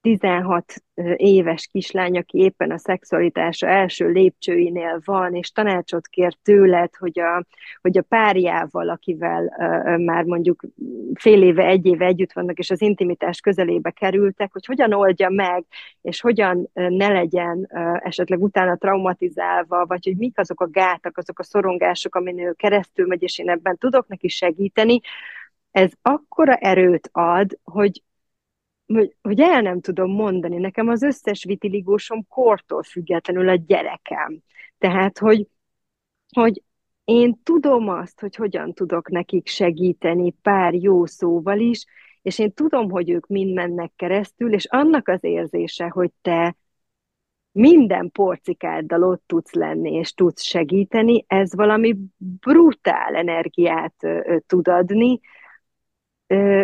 [0.00, 0.74] 16
[1.16, 7.44] éves kislány, aki éppen a szexualitása első lépcsőinél van, és tanácsot kér tőled, hogy a,
[7.80, 9.54] hogy a párjával, akivel
[9.98, 10.62] már mondjuk
[11.14, 15.64] fél éve, egy éve együtt vannak, és az intimitás közelébe kerültek, hogy hogyan oldja meg,
[16.02, 17.68] és hogyan ne legyen
[18.02, 23.06] esetleg utána traumatizálva, vagy hogy mik azok a gátak, azok a szorongások, amin ő keresztül
[23.06, 25.00] megy, és én ebben tudok neki segíteni,
[25.70, 28.02] ez akkora erőt ad, hogy,
[28.94, 34.42] hogy, hogy el nem tudom mondani, nekem az összes vitiligósom kortól függetlenül a gyerekem.
[34.78, 35.46] Tehát, hogy,
[36.34, 36.62] hogy
[37.04, 41.84] én tudom azt, hogy hogyan tudok nekik segíteni pár jó szóval is,
[42.22, 46.56] és én tudom, hogy ők mind mennek keresztül, és annak az érzése, hogy te
[47.52, 53.94] minden porcikáddal ott tudsz lenni, és tudsz segíteni, ez valami brutál energiát
[54.46, 55.20] tud adni,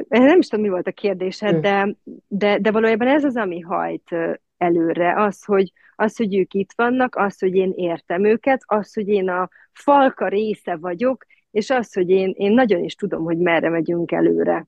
[0.09, 1.97] nem is tudom, mi volt a kérdésed, de,
[2.29, 4.17] de, de valójában ez az, ami hajt
[4.57, 9.09] előre, az hogy, az, hogy ők itt vannak, az, hogy én értem őket, az, hogy
[9.09, 13.69] én a falka része vagyok, és az, hogy én, én nagyon is tudom, hogy merre
[13.69, 14.67] megyünk előre.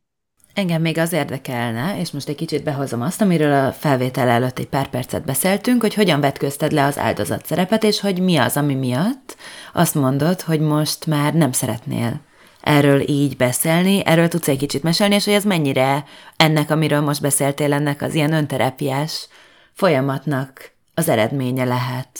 [0.54, 4.68] Engem még az érdekelne, és most egy kicsit behozom azt, amiről a felvétel előtt egy
[4.68, 8.74] pár percet beszéltünk, hogy hogyan vetközted le az áldozat szerepet, és hogy mi az, ami
[8.74, 9.36] miatt
[9.72, 12.26] azt mondod, hogy most már nem szeretnél
[12.68, 16.04] erről így beszélni, erről tudsz egy kicsit mesélni, és hogy ez mennyire
[16.36, 19.28] ennek, amiről most beszéltél, ennek az ilyen önterapiás
[19.72, 22.10] folyamatnak az eredménye lehet?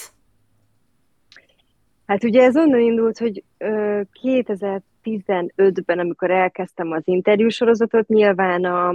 [2.07, 3.43] Hát ugye ez onnan indult, hogy
[4.23, 8.89] 2015-ben, amikor elkezdtem az interjúsorozatot, nyilván a,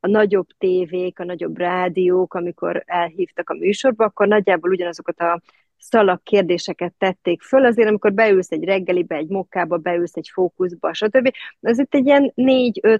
[0.00, 5.40] a nagyobb tévék, a nagyobb rádiók, amikor elhívtak a műsorba, akkor nagyjából ugyanazokat a
[5.78, 11.30] szalag kérdéseket tették föl, azért amikor beülsz egy reggelibe, egy mokkába, beülsz egy fókuszba, stb.
[11.60, 12.98] Az itt egy ilyen 4-5-6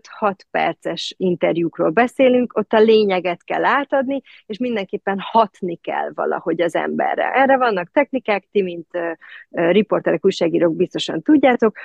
[0.51, 7.33] perces interjúkról beszélünk, ott a lényeget kell átadni, és mindenképpen hatni kell valahogy az emberre.
[7.33, 11.77] Erre vannak technikák, ti, mint uh, riporterek, újságírók biztosan tudjátok,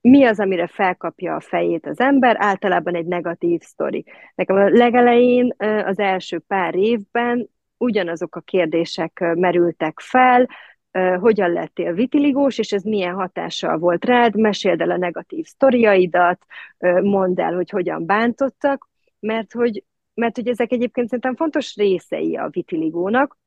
[0.00, 4.04] mi az, amire felkapja a fejét az ember, általában egy negatív sztori.
[4.34, 5.54] Nekem a legelején
[5.84, 10.48] az első pár évben ugyanazok a kérdések merültek fel,
[11.18, 16.46] hogyan lettél vitiligós, és ez milyen hatással volt rád, meséld el a negatív sztoriaidat,
[17.02, 18.88] mondd el, hogy hogyan bántottak,
[19.20, 19.84] mert hogy,
[20.14, 23.38] mert hogy ezek egyébként szerintem fontos részei a vitiligónak,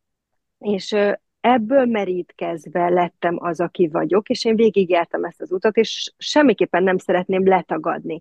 [0.59, 0.95] és
[1.41, 6.97] ebből merítkezve lettem az, aki vagyok, és én végigjártam ezt az utat, és semmiképpen nem
[6.97, 8.19] szeretném letagadni.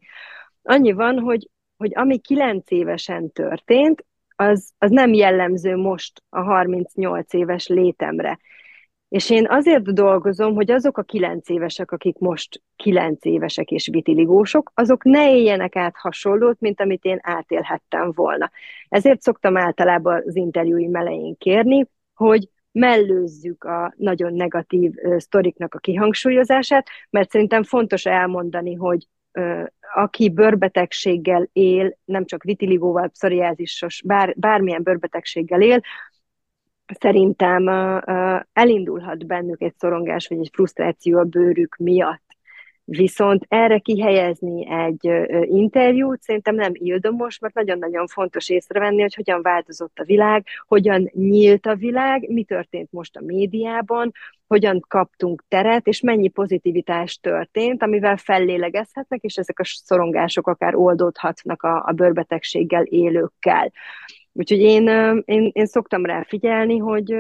[0.63, 4.05] Annyi van, hogy, hogy ami kilenc évesen történt,
[4.41, 8.39] az, az nem jellemző most a 38 éves létemre.
[9.09, 14.71] És én azért dolgozom, hogy azok a kilenc évesek, akik most kilenc évesek és vitiligósok,
[14.75, 18.51] azok ne éljenek át hasonlót, mint amit én átélhettem volna.
[18.89, 26.89] Ezért szoktam általában az interjúim elején kérni, hogy mellőzzük a nagyon negatív sztoriknak a kihangsúlyozását,
[27.11, 29.07] mert szerintem fontos elmondani, hogy
[29.95, 35.81] aki bőrbetegséggel él, nem csak vitiligóval, pszoriázisos, bár, bármilyen bőrbetegséggel él,
[36.99, 37.69] szerintem
[38.53, 42.28] elindulhat bennük egy szorongás vagy egy frusztráció a bőrük miatt.
[42.91, 45.11] Viszont erre kihelyezni egy
[45.43, 51.67] interjút szerintem nem ildomos, mert nagyon-nagyon fontos észrevenni, hogy hogyan változott a világ, hogyan nyílt
[51.67, 54.13] a világ, mi történt most a médiában,
[54.47, 61.63] hogyan kaptunk teret, és mennyi pozitivitás történt, amivel fellélegezhetnek, és ezek a szorongások akár oldódhatnak
[61.63, 63.73] a, a bőrbetegséggel élőkkel.
[64.33, 64.89] Úgyhogy én,
[65.25, 67.17] én, én szoktam rá figyelni, hogy,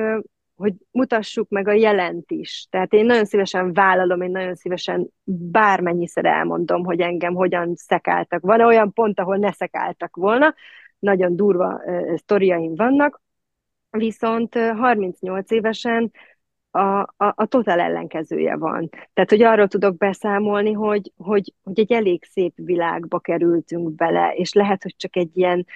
[0.59, 2.66] hogy mutassuk meg a jelent is.
[2.71, 8.40] Tehát én nagyon szívesen vállalom, én nagyon szívesen bármennyiszer elmondom, hogy engem hogyan szekáltak.
[8.40, 10.55] Van-e olyan pont, ahol ne szekáltak volna?
[10.99, 13.21] Nagyon durva uh, sztoriaim vannak,
[13.90, 16.12] viszont 38 évesen
[16.79, 18.88] a, a, a totál ellenkezője van.
[18.91, 24.53] Tehát, hogy arról tudok beszámolni, hogy, hogy, hogy egy elég szép világba kerültünk bele, és
[24.53, 25.67] lehet, hogy csak egy ilyen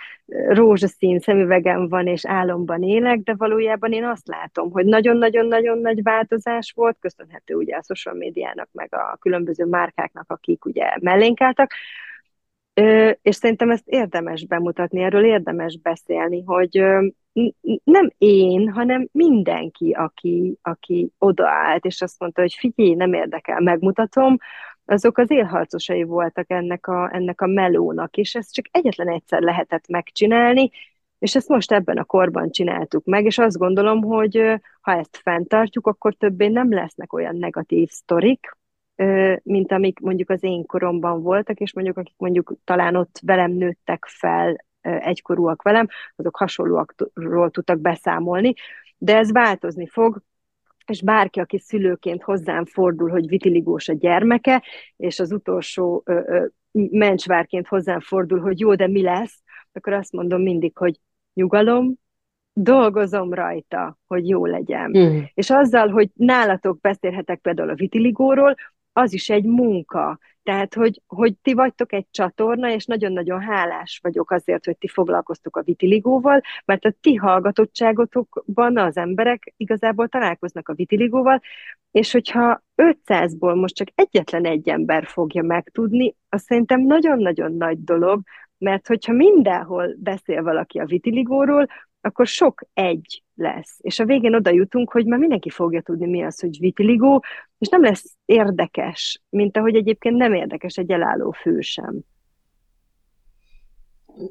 [0.48, 6.72] rózsaszín szemüvegem van, és álomban élek, de valójában én azt látom, hogy nagyon-nagyon-nagyon nagy változás
[6.76, 11.40] volt, köszönhető ugye a social médiának, meg a különböző márkáknak, akik ugye mellénk
[13.22, 16.84] és szerintem ezt érdemes bemutatni, erről érdemes beszélni, hogy
[17.84, 24.36] nem én, hanem mindenki, aki, aki odaállt, és azt mondta, hogy figyelj, nem érdekel, megmutatom,
[24.84, 29.88] azok az élharcosai voltak ennek a, ennek a melónak, és ezt csak egyetlen egyszer lehetett
[29.88, 30.70] megcsinálni,
[31.18, 35.86] és ezt most ebben a korban csináltuk meg, és azt gondolom, hogy ha ezt fenntartjuk,
[35.86, 38.56] akkor többé nem lesznek olyan negatív sztorik,
[39.42, 44.04] mint amik mondjuk az én koromban voltak, és mondjuk akik mondjuk talán ott velem nőttek
[44.08, 45.86] fel egykorúak velem,
[46.16, 48.54] azok hasonlóakról tudtak beszámolni,
[48.98, 50.22] de ez változni fog,
[50.86, 54.62] és bárki, aki szülőként hozzám fordul, hogy vitiligós a gyermeke,
[54.96, 60.12] és az utolsó ö, ö, mencsvárként hozzám fordul, hogy jó, de mi lesz, akkor azt
[60.12, 61.00] mondom mindig, hogy
[61.34, 61.94] nyugalom,
[62.52, 64.98] dolgozom rajta, hogy jó legyen.
[64.98, 65.18] Mm.
[65.34, 68.54] És azzal, hogy nálatok beszélhetek például a vitiligóról,
[68.92, 70.18] az is egy munka.
[70.42, 75.56] Tehát, hogy, hogy ti vagytok egy csatorna, és nagyon-nagyon hálás vagyok azért, hogy ti foglalkoztok
[75.56, 81.40] a vitiligóval, mert a ti hallgatottságotokban az emberek igazából találkoznak a vitiligóval,
[81.90, 88.22] és hogyha 500-ból most csak egyetlen egy ember fogja megtudni, az szerintem nagyon-nagyon nagy dolog,
[88.58, 91.66] mert hogyha mindenhol beszél valaki a vitiligóról,
[92.02, 93.78] akkor sok egy lesz.
[93.80, 97.24] És a végén oda jutunk, hogy már mindenki fogja tudni, mi az, hogy vitiligó,
[97.58, 102.00] és nem lesz érdekes, mint ahogy egyébként nem érdekes egy elálló fő sem.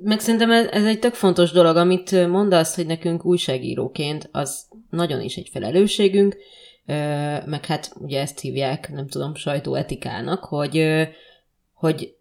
[0.03, 5.35] Meg szerintem ez, egy tök fontos dolog, amit mondasz, hogy nekünk újságíróként az nagyon is
[5.35, 6.35] egy felelősségünk,
[7.45, 11.07] meg hát ugye ezt hívják, nem tudom, sajtóetikának, hogy,
[11.73, 12.15] hogy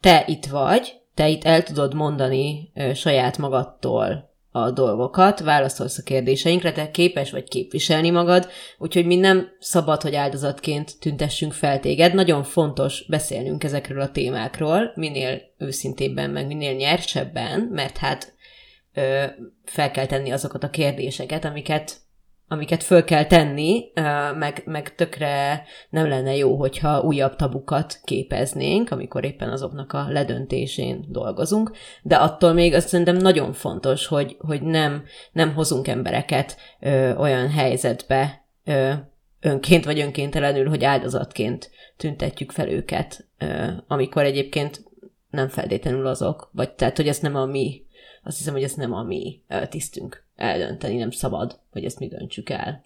[0.00, 6.72] te itt vagy, te itt el tudod mondani saját magadtól a dolgokat, válaszolsz a kérdéseinkre,
[6.72, 12.14] te képes vagy képviselni magad, úgyhogy mi nem szabad, hogy áldozatként tüntessünk fel téged.
[12.14, 18.34] Nagyon fontos beszélnünk ezekről a témákról, minél őszintébben, meg minél nyersebben, mert hát
[18.94, 19.24] ö,
[19.64, 21.96] fel kell tenni azokat a kérdéseket, amiket
[22.52, 23.84] amiket föl kell tenni,
[24.38, 31.04] meg, meg tökre nem lenne jó, hogyha újabb tabukat képeznénk, amikor éppen azoknak a ledöntésén
[31.08, 31.70] dolgozunk,
[32.02, 37.50] de attól még azt szerintem nagyon fontos, hogy, hogy nem, nem hozunk embereket ö, olyan
[37.50, 38.92] helyzetbe, ö,
[39.40, 44.84] önként vagy önkéntelenül, hogy áldozatként tüntetjük fel őket, ö, amikor egyébként
[45.30, 47.84] nem feltétlenül azok, vagy tehát, hogy ez nem a mi,
[48.22, 52.50] azt hiszem, hogy ez nem a mi tisztünk eldönteni, nem szabad, hogy ezt mi döntsük
[52.50, 52.82] el.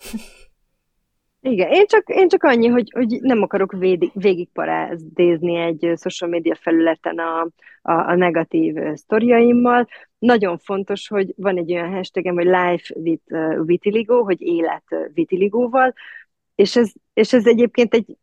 [1.40, 6.54] Igen, én csak, én csak annyi, hogy, hogy nem akarok védig, végigparázdézni egy social media
[6.54, 7.40] felületen a,
[7.82, 9.88] a, a negatív sztoriaimmal.
[10.18, 15.94] Nagyon fontos, hogy van egy olyan hashtagem, hogy life with vitiligo, hogy élet vitiligóval,
[16.54, 18.16] és ez, és ez egyébként egy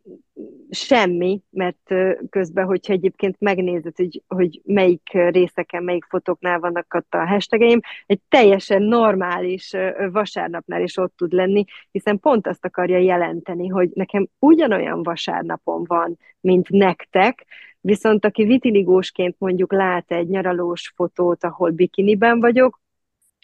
[0.70, 1.94] semmi, mert
[2.30, 8.20] közben, hogyha egyébként megnézed, hogy, hogy melyik részeken, melyik fotóknál vannak ott a hashtageim, egy
[8.30, 9.74] teljesen normális
[10.12, 16.18] vasárnapnál is ott tud lenni, hiszen pont azt akarja jelenteni, hogy nekem ugyanolyan vasárnapom van,
[16.40, 17.46] mint nektek,
[17.82, 22.81] viszont aki vitiligósként mondjuk lát egy nyaralós fotót, ahol bikiniben vagyok,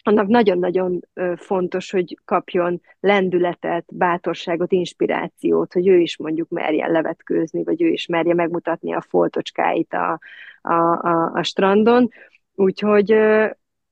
[0.02, 1.00] annak nagyon-nagyon
[1.36, 8.06] fontos, hogy kapjon lendületet, bátorságot, inspirációt, hogy ő is mondjuk merjen levetkőzni, vagy ő is
[8.06, 10.20] merje megmutatni a foltocskáit a,
[10.62, 10.74] a,
[11.08, 12.10] a, a strandon.
[12.54, 13.10] Úgyhogy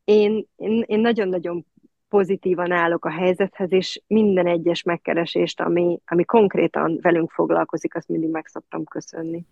[0.05, 1.67] én, én, én nagyon-nagyon
[2.09, 8.31] pozitívan állok a helyzethez, és minden egyes megkeresést, ami, ami konkrétan velünk foglalkozik, azt mindig
[8.31, 9.45] meg szoktam köszönni.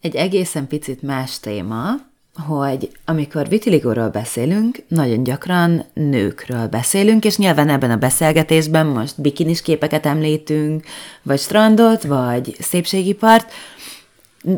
[0.00, 1.94] Egy egészen picit más téma,
[2.34, 9.62] hogy amikor vitiligóról beszélünk, nagyon gyakran nőkről beszélünk, és nyilván ebben a beszélgetésben most bikinis
[9.62, 10.84] képeket említünk,
[11.22, 13.52] vagy strandot, vagy szépségipart.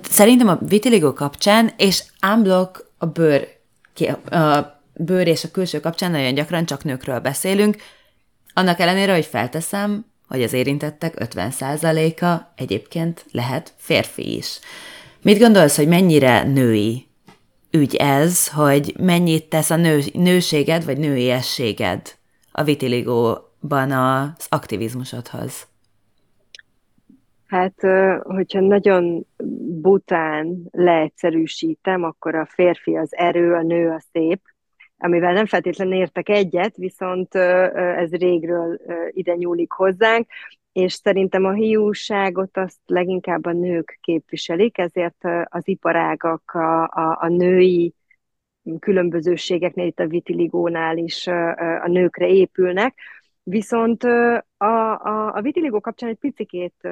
[0.03, 2.03] Szerintem a vitiligó kapcsán, és
[2.35, 3.49] unblock a bőr,
[4.31, 4.59] a
[4.95, 7.77] bőr és a külső kapcsán nagyon gyakran csak nőkről beszélünk,
[8.55, 14.59] annak ellenére, hogy felteszem, hogy az érintettek 50%-a egyébként lehet férfi is.
[15.23, 17.06] Mit gondolsz, hogy mennyire női
[17.71, 22.01] ügy ez, hogy mennyit tesz a nő, nőséged vagy nőiességed
[22.53, 25.69] a vitiligóban az aktivizmusodhoz?
[27.47, 27.75] Hát,
[28.23, 29.27] hogyha nagyon
[29.81, 34.41] bután leegyszerűsítem, akkor a férfi az erő, a nő a szép,
[34.99, 40.27] amivel nem feltétlenül értek egyet, viszont ez régről ide nyúlik hozzánk,
[40.77, 47.29] és szerintem a hiúságot azt leginkább a nők képviselik, ezért az iparágak, a, a, a
[47.29, 47.95] női
[48.79, 51.27] különbözőségeknél, itt a vitiligónál is
[51.83, 52.95] a nőkre épülnek,
[53.43, 56.89] viszont a, a, a vitiligó kapcsán egy picikét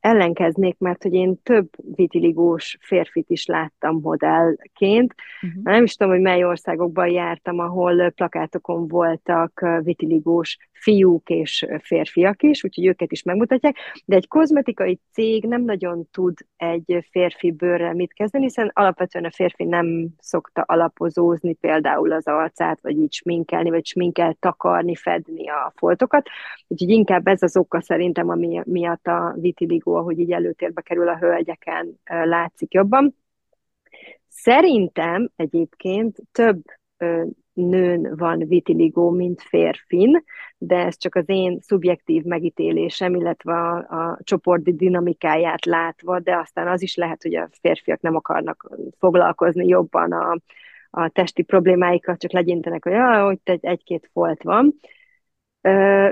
[0.00, 5.14] ellenkeznék, mert hogy én több vitiligós férfit is láttam modellként.
[5.42, 5.62] Uh-huh.
[5.62, 12.64] Nem is tudom, hogy mely országokban jártam, ahol plakátokon voltak vitiligós fiúk és férfiak is,
[12.64, 18.12] úgyhogy őket is megmutatják, de egy kozmetikai cég nem nagyon tud egy férfi bőrrel mit
[18.12, 23.86] kezdeni, hiszen alapvetően a férfi nem szokta alapozózni például az arcát, vagy így sminkelni, vagy
[23.86, 26.28] sminkel takarni, fedni a foltokat,
[26.66, 29.34] úgyhogy inkább ez az oka szerintem, ami miatt a
[29.90, 33.14] vitiligo, ahogy így előtérbe kerül a hölgyeken, látszik jobban.
[34.28, 36.62] Szerintem egyébként több
[37.52, 40.24] nőn van vitiligó, mint férfin,
[40.58, 46.68] de ez csak az én szubjektív megítélésem, illetve a, a csoport dinamikáját látva, de aztán
[46.68, 50.38] az is lehet, hogy a férfiak nem akarnak foglalkozni jobban a,
[50.90, 54.74] a testi problémáikat, csak legyintenek, hogy ah, hogy egy-két folt van.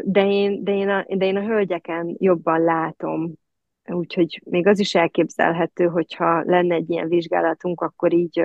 [0.03, 3.33] De én, de, én a, de én a hölgyeken jobban látom,
[3.89, 8.43] úgyhogy még az is elképzelhető, hogyha lenne egy ilyen vizsgálatunk, akkor így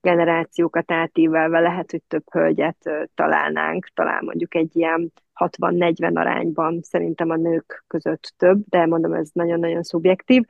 [0.00, 7.36] generációkat átívelve lehet, hogy több hölgyet találnánk, talán mondjuk egy ilyen 60-40 arányban szerintem a
[7.36, 10.42] nők között több, de mondom, ez nagyon-nagyon szubjektív.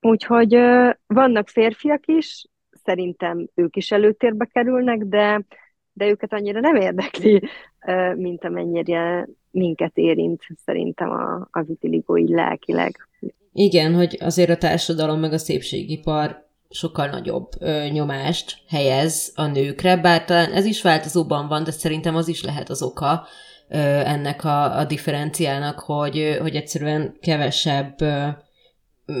[0.00, 0.54] Úgyhogy
[1.06, 5.44] vannak férfiak is, szerintem ők is előtérbe kerülnek, de,
[6.00, 7.42] de őket annyira nem érdekli,
[8.16, 13.08] mint amennyire minket érint szerintem a, a vitiligói lelkileg.
[13.52, 19.96] Igen, hogy azért a társadalom meg a szépségipar sokkal nagyobb ö, nyomást helyez a nőkre,
[19.96, 23.26] bár talán ez is változóban van, de szerintem az is lehet az oka
[23.68, 28.26] ö, ennek a, a differenciának, hogy, hogy egyszerűen kevesebb ö,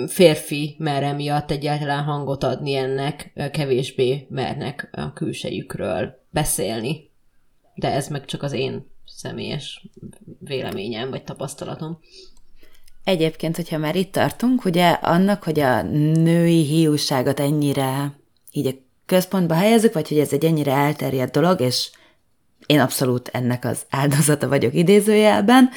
[0.06, 7.10] férfi mer emiatt egyáltalán hangot adni ennek, kevésbé mernek a külsejükről beszélni.
[7.74, 9.86] De ez meg csak az én személyes
[10.38, 11.98] véleményem vagy tapasztalatom.
[13.04, 18.18] Egyébként, hogyha már itt tartunk, ugye annak, hogy a női hiúságot ennyire
[18.50, 18.74] így a
[19.06, 21.90] központba helyezzük, vagy hogy ez egy ennyire elterjedt dolog, és
[22.66, 25.70] én abszolút ennek az áldozata vagyok idézőjelben,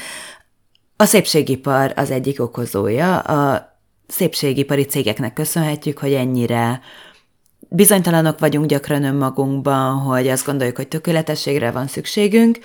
[0.96, 3.20] a szépségipar az egyik okozója.
[3.20, 3.72] A
[4.08, 6.82] szépségipari cégeknek köszönhetjük, hogy ennyire
[7.76, 12.58] bizonytalanok vagyunk gyakran önmagunkban, hogy azt gondoljuk, hogy tökéletességre van szükségünk,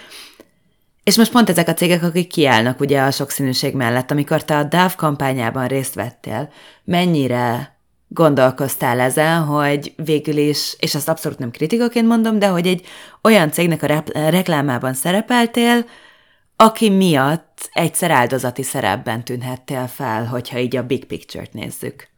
[1.03, 4.65] És most pont ezek a cégek, akik kiállnak ugye a sokszínűség mellett, amikor te a
[4.65, 6.53] DAV kampányában részt vettél,
[6.85, 7.77] mennyire
[8.09, 12.87] gondolkoztál ezen, hogy végül is, és ezt abszolút nem kritikaként mondom, de hogy egy
[13.23, 15.85] olyan cégnek a reklámában szerepeltél,
[16.57, 22.09] aki miatt egyszer áldozati szerepben tűnhettél fel, hogyha így a big picture-t nézzük.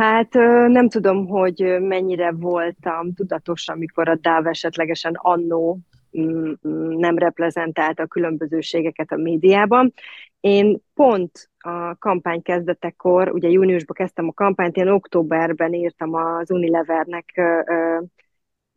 [0.00, 0.32] Hát
[0.68, 5.78] nem tudom, hogy mennyire voltam tudatos, amikor a DAV esetlegesen annó
[6.18, 9.92] mm, mm, nem reprezentálta a különbözőségeket a médiában.
[10.40, 17.40] Én pont a kampány kezdetekor, ugye júniusban kezdtem a kampányt, én októberben írtam az Unilevernek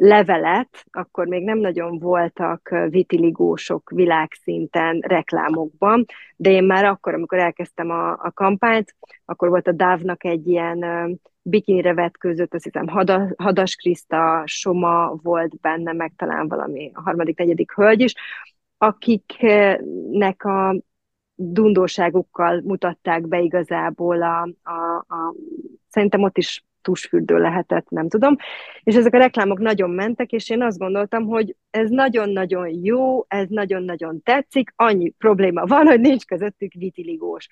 [0.04, 7.89] levelet, akkor még nem nagyon voltak vitiligósok világszinten reklámokban, de én már akkor, amikor elkezdtem
[7.89, 8.95] a, a kampányt,
[9.26, 10.86] akkor volt a Dávnak egy ilyen
[11.41, 17.38] bikinire vetkőzött, azt hiszem Hada, Hadas Kriszta, Soma volt benne, meg talán valami a harmadik,
[17.38, 18.14] negyedik hölgy is,
[18.78, 20.76] akiknek a
[21.36, 25.34] dundóságukkal mutatták be igazából a, a, a
[25.89, 28.36] szerintem ott is tusfürdő lehetett, nem tudom.
[28.84, 33.48] És ezek a reklámok nagyon mentek, és én azt gondoltam, hogy ez nagyon-nagyon jó, ez
[33.50, 37.48] nagyon-nagyon tetszik, annyi probléma van, hogy nincs közöttük vitiligós.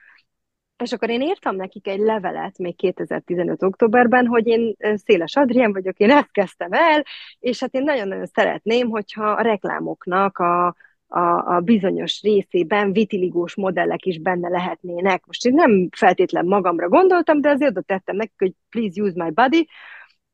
[0.83, 3.63] És akkor én írtam nekik egy levelet még 2015.
[3.63, 7.03] októberben, hogy én Széles Adrien vagyok, én ezt kezdtem el,
[7.39, 10.75] és hát én nagyon-nagyon szeretném, hogyha a reklámoknak a,
[11.13, 15.25] a, a bizonyos részében vitiligós modellek is benne lehetnének.
[15.25, 19.29] Most én nem feltétlen magamra gondoltam, de azért oda tettem nekik, hogy please use my
[19.29, 19.67] body,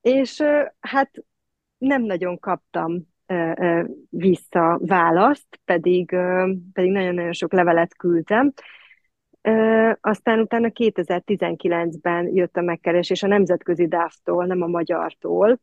[0.02, 0.44] és
[0.80, 1.12] hát
[1.78, 3.08] nem nagyon kaptam
[4.10, 6.16] vissza választ, pedig,
[6.74, 8.54] pedig nagyon-nagyon sok levelet küldtem.
[10.02, 15.60] Aztán utána 2019-ben jött a megkeresés a nemzetközi DAF-tól, nem a magyartól,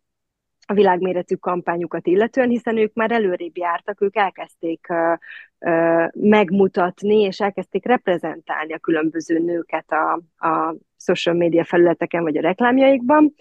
[0.66, 5.18] a világméretű kampányukat illetően, hiszen ők már előrébb jártak, ők elkezdték uh,
[5.58, 10.12] uh, megmutatni, és elkezdték reprezentálni a különböző nőket a,
[10.46, 13.34] a social media felületeken, vagy a reklámjaikban,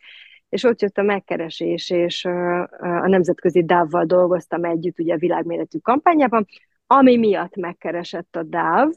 [0.50, 5.78] és ott jött a megkeresés, és uh, a nemzetközi DAV-val dolgoztam együtt ugye a világméretű
[5.78, 6.46] kampányában,
[6.88, 8.92] ami miatt megkeresett a DAV,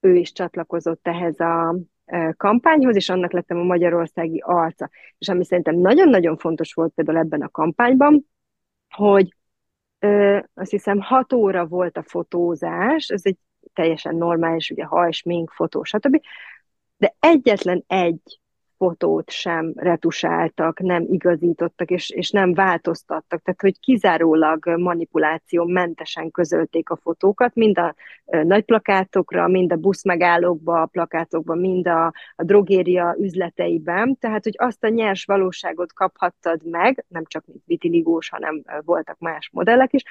[0.00, 1.76] ő is csatlakozott ehhez a,
[2.36, 4.90] kampányhoz, és annak lettem a magyarországi arca.
[5.18, 8.26] És ami szerintem nagyon-nagyon fontos volt például ebben a kampányban,
[8.88, 9.34] hogy
[9.98, 13.36] ö, azt hiszem hat óra volt a fotózás, ez egy
[13.72, 16.20] teljesen normális, ugye hajs, mink, fotó, stb.
[16.96, 18.40] De egyetlen egy
[18.80, 23.42] fotót sem retusáltak, nem igazítottak, és, és nem változtattak.
[23.42, 30.80] Tehát, hogy kizárólag manipuláció mentesen közölték a fotókat, mind a nagy plakátokra, mind a buszmegállókba,
[30.80, 32.06] a plakátokba, mind a,
[32.36, 34.16] a drogéria üzleteiben.
[34.18, 39.92] Tehát, hogy azt a nyers valóságot kaphattad meg, nem csak vitiligós, hanem voltak más modellek
[39.92, 40.02] is,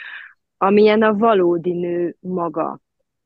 [0.58, 2.80] amilyen a valódi nő maga.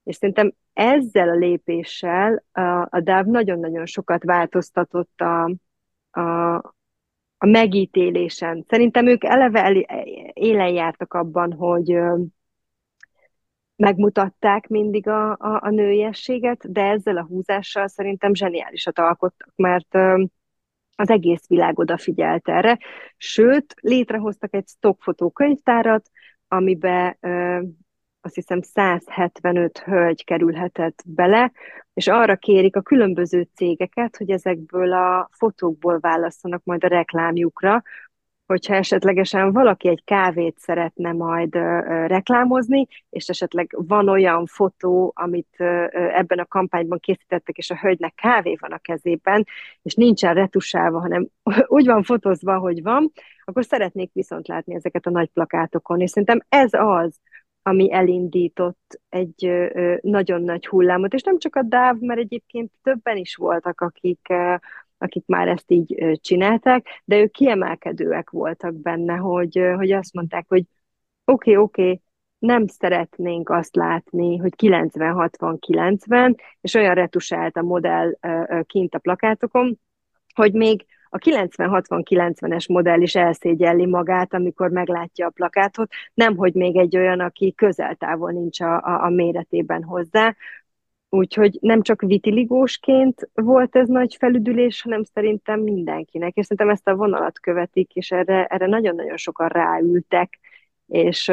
[0.03, 5.43] És szerintem ezzel a lépéssel a, a DAV nagyon-nagyon sokat változtatott a,
[6.19, 6.55] a,
[7.37, 8.65] a megítélésen.
[8.67, 9.75] Szerintem ők eleve el,
[10.33, 11.97] élen jártak abban, hogy
[13.75, 19.95] megmutatták mindig a, a, a nőiességet, de ezzel a húzással szerintem zseniálisat alkottak, mert
[20.95, 22.77] az egész világ odafigyelt erre.
[23.17, 26.09] Sőt, létrehoztak egy stockfotókönyvtárat,
[26.47, 27.17] amiben
[28.25, 31.51] azt hiszem 175 hölgy kerülhetett bele,
[31.93, 37.83] és arra kérik a különböző cégeket, hogy ezekből a fotókból válasszanak majd a reklámjukra,
[38.45, 41.53] hogyha esetlegesen valaki egy kávét szeretne majd
[42.07, 45.55] reklámozni, és esetleg van olyan fotó, amit
[45.91, 49.45] ebben a kampányban készítettek, és a hölgynek kávé van a kezében,
[49.81, 51.27] és nincsen retusálva, hanem
[51.67, 53.11] úgy van fotózva, hogy van,
[53.45, 57.19] akkor szeretnék viszont látni ezeket a nagy plakátokon, és szerintem ez az,
[57.63, 59.51] ami elindított egy
[60.01, 64.33] nagyon nagy hullámot, és nem csak a DÁV, mert egyébként többen is voltak, akik,
[64.97, 70.63] akik már ezt így csinálták, de ők kiemelkedőek voltak benne, hogy, hogy azt mondták, hogy
[71.25, 72.01] oké, okay, oké, okay,
[72.37, 78.17] nem szeretnénk azt látni, hogy 90-60-90, és olyan retusált a modell
[78.65, 79.79] kint a plakátokon,
[80.35, 86.77] hogy még a 90-60-90-es modell is elszégyelli magát, amikor meglátja a plakátot, nem hogy még
[86.77, 90.35] egy olyan, aki közel-távol nincs a, a, a méretében hozzá,
[91.09, 96.35] Úgyhogy nem csak vitiligósként volt ez nagy felüdülés, hanem szerintem mindenkinek.
[96.35, 100.39] És szerintem ezt a vonalat követik, és erre, erre nagyon-nagyon sokan ráültek,
[100.87, 101.31] és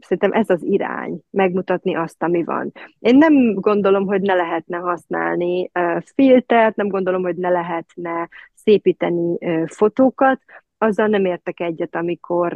[0.00, 2.72] szerintem ez az irány, megmutatni azt, ami van.
[2.98, 5.70] Én nem gondolom, hogy ne lehetne használni
[6.14, 10.40] filtert, nem gondolom, hogy ne lehetne szépíteni fotókat,
[10.78, 12.52] azzal nem értek egyet, amikor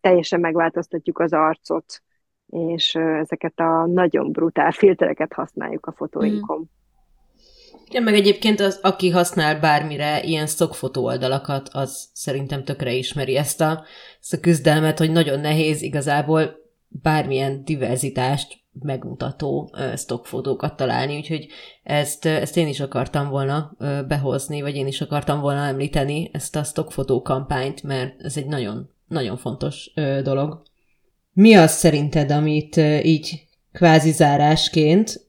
[0.00, 2.02] teljesen megváltoztatjuk az arcot
[2.46, 6.58] és ezeket a nagyon brutál filtereket használjuk a fotóinkon.
[6.58, 6.83] Mm.
[7.90, 13.60] Ja, meg egyébként az, aki használ bármire ilyen stockfotó oldalakat, az szerintem tökre ismeri ezt
[13.60, 13.84] a,
[14.20, 16.56] ezt a küzdelmet, hogy nagyon nehéz igazából
[16.88, 21.46] bármilyen diverzitást megmutató stockfotókat találni, úgyhogy
[21.82, 23.76] ezt, ezt én is akartam volna
[24.08, 28.90] behozni, vagy én is akartam volna említeni ezt a stockfotó kampányt, mert ez egy nagyon,
[29.08, 30.62] nagyon fontos dolog.
[31.32, 35.26] Mi az szerinted, amit így kvázi zárásként,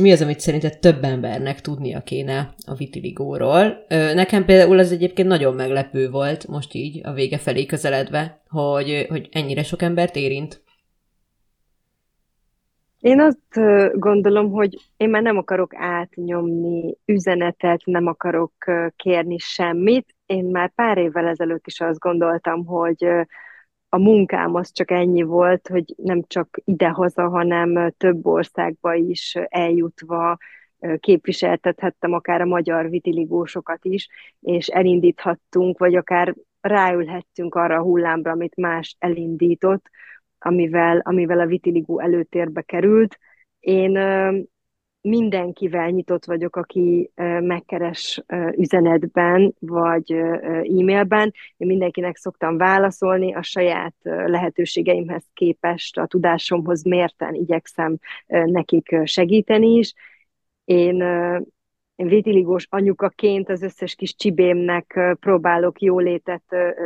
[0.00, 3.84] mi az, amit szerinted több embernek tudnia kéne a vitiligóról?
[3.88, 9.28] Nekem például az egyébként nagyon meglepő volt, most így a vége felé közeledve, hogy, hogy
[9.32, 10.64] ennyire sok embert érint.
[13.00, 13.60] Én azt
[13.98, 18.52] gondolom, hogy én már nem akarok átnyomni üzenetet, nem akarok
[18.96, 20.14] kérni semmit.
[20.26, 23.06] Én már pár évvel ezelőtt is azt gondoltam, hogy
[23.96, 30.36] a munkám az csak ennyi volt, hogy nem csak idehaza, hanem több országba is eljutva
[30.98, 34.08] képviseltethettem akár a magyar vitiligósokat is,
[34.40, 39.90] és elindíthattunk, vagy akár ráülhettünk arra a hullámra, amit más elindított,
[40.38, 43.18] amivel, amivel a vitiligó előtérbe került.
[43.60, 43.98] Én
[45.08, 48.24] mindenkivel nyitott vagyok, aki megkeres
[48.56, 51.32] üzenetben vagy e-mailben.
[51.56, 57.96] Én mindenkinek szoktam válaszolni, a saját lehetőségeimhez képest, a tudásomhoz mérten igyekszem
[58.26, 59.94] nekik segíteni is.
[60.64, 61.04] Én
[61.96, 66.42] én vétiligós anyukaként az összes kis csibémnek próbálok jólétet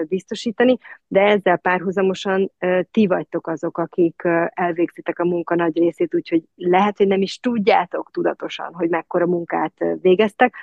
[0.08, 2.52] biztosítani, de ezzel párhuzamosan
[2.90, 8.10] ti vagytok azok, akik elvégzitek a munka nagy részét, úgyhogy lehet, hogy nem is tudjátok
[8.10, 10.54] tudatosan, hogy mekkora munkát végeztek.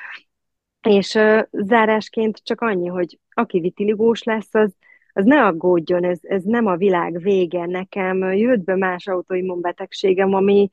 [0.81, 1.19] És
[1.51, 4.75] zárásként csak annyi, hogy aki vitiligós lesz, az,
[5.13, 7.65] az ne aggódjon, ez, ez nem a világ vége.
[7.65, 10.69] Nekem jött be más autoimmunbetegségem, ami,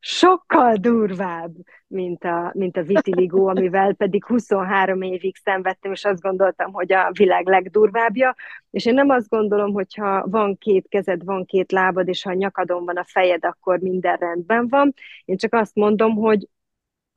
[0.00, 1.52] sokkal durvább,
[1.86, 7.10] mint a, mint a vitiligó, amivel pedig 23 évig szenvedtem, és azt gondoltam, hogy a
[7.12, 8.34] világ legdurvábbja.
[8.70, 12.30] És én nem azt gondolom, hogy ha van két kezed, van két lábad, és ha
[12.30, 14.94] a nyakadon van a fejed, akkor minden rendben van.
[15.24, 16.48] Én csak azt mondom, hogy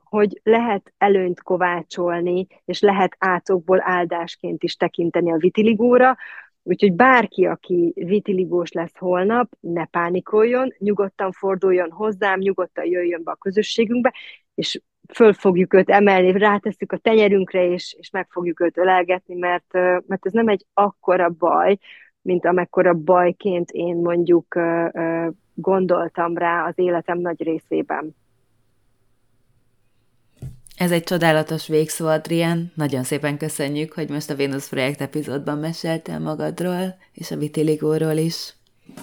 [0.04, 6.16] hogy lehet előnyt kovácsolni, és lehet átokból áldásként is tekinteni a vitiligóra,
[6.66, 13.34] Úgyhogy bárki, aki vitiligós lesz holnap, ne pánikoljon, nyugodtan forduljon hozzám, nyugodtan jöjjön be a
[13.34, 14.12] közösségünkbe,
[14.54, 14.80] és
[15.12, 19.72] föl fogjuk őt emelni, rátesszük a tenyerünkre, és, és meg fogjuk őt ölelgetni, mert,
[20.06, 21.78] mert ez nem egy akkora baj,
[22.22, 24.58] mint amekkora bajként én mondjuk
[25.54, 28.14] gondoltam rá az életem nagy részében.
[30.76, 32.72] Ez egy csodálatos végszó, Adrián.
[32.74, 38.54] Nagyon szépen köszönjük, hogy most a Vénusz Projekt epizódban meséltél magadról, és a vitiligóról is.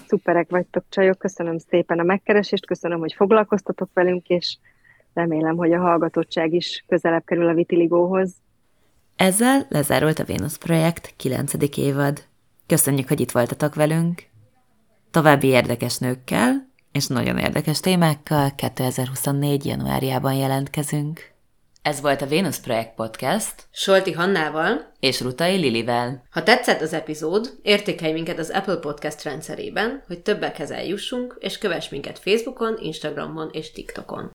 [0.08, 1.18] Szuperek vagytok, csajok.
[1.18, 4.58] Köszönöm szépen a megkeresést, köszönöm, hogy foglalkoztatok velünk, és
[5.14, 8.34] remélem, hogy a hallgatottság is közelebb kerül a vitiligóhoz.
[9.16, 11.54] Ezzel lezárult a Vénusz Projekt 9.
[11.78, 12.24] évad.
[12.68, 14.24] Köszönjük, hogy itt voltatok velünk.
[15.12, 19.66] További érdekes nőkkel és nagyon érdekes témákkal 2024.
[19.66, 21.31] januárjában jelentkezünk.
[21.82, 23.54] Ez volt a Venus Projekt Podcast.
[23.72, 26.24] Solti Hannával és Rutai Lilivel.
[26.32, 31.90] Ha tetszett az epizód, értékelj minket az Apple Podcast rendszerében, hogy többekhez eljussunk, és kövess
[31.90, 34.32] minket Facebookon, Instagramon és TikTokon.